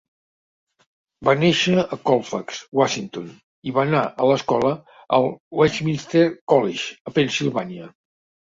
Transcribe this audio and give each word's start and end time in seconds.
Va 1.27 1.35
néixer 1.41 1.75
a 1.81 1.99
Colfax, 2.09 2.63
Washington, 2.81 3.29
i 3.67 3.75
va 3.77 3.83
anar 3.89 4.01
a 4.25 4.31
l'escola 4.31 4.73
al 5.19 5.31
Westminster 5.61 6.27
College, 6.55 6.89
a 7.13 7.19
Pennsilvània. 7.21 7.93